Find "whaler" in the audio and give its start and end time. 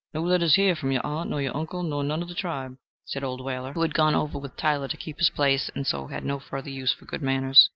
3.39-3.73